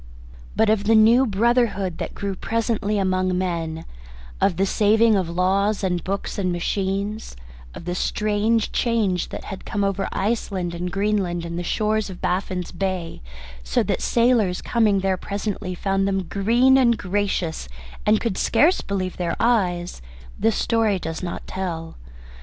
But 0.55 0.71
of 0.71 0.85
the 0.85 0.95
new 0.95 1.27
brotherhood 1.27 1.99
that 1.99 2.15
grew 2.15 2.33
presently 2.33 2.97
among 2.97 3.37
men, 3.37 3.85
of 4.41 4.57
the 4.57 4.65
saving 4.65 5.15
of 5.15 5.29
laws 5.29 5.83
and 5.83 6.03
books 6.03 6.39
and 6.39 6.51
machines, 6.51 7.35
of 7.75 7.85
the 7.85 7.93
strange 7.93 8.71
change 8.71 9.29
that 9.29 9.43
had 9.43 9.63
come 9.63 9.83
over 9.83 10.09
Iceland 10.11 10.73
and 10.73 10.91
Greenland 10.91 11.45
and 11.45 11.55
the 11.55 11.61
shores 11.61 12.09
of 12.09 12.19
Baffin's 12.19 12.71
Bay, 12.71 13.21
so 13.63 13.83
that 13.83 13.97
the 13.99 14.03
sailors 14.03 14.59
coming 14.59 15.01
there 15.01 15.17
presently 15.17 15.75
found 15.75 16.07
them 16.07 16.23
green 16.23 16.79
and 16.79 16.97
gracious, 16.97 17.69
and 18.03 18.19
could 18.19 18.39
scarce 18.39 18.81
believe 18.81 19.17
their 19.17 19.35
eyes, 19.39 20.01
this 20.39 20.55
story 20.55 20.97
does 20.97 21.21
not 21.21 21.45
tell. 21.45 21.95